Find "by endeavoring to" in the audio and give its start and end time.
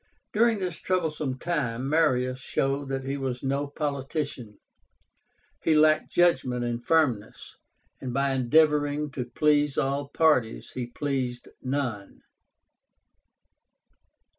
8.11-9.25